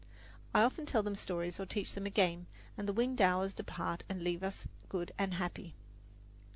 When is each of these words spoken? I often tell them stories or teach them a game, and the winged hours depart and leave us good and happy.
I 0.51 0.63
often 0.63 0.87
tell 0.87 1.03
them 1.03 1.13
stories 1.15 1.59
or 1.59 1.67
teach 1.67 1.93
them 1.93 2.07
a 2.07 2.09
game, 2.09 2.47
and 2.75 2.89
the 2.89 2.93
winged 2.93 3.21
hours 3.21 3.53
depart 3.53 4.03
and 4.09 4.23
leave 4.23 4.41
us 4.41 4.67
good 4.89 5.11
and 5.19 5.35
happy. 5.35 5.75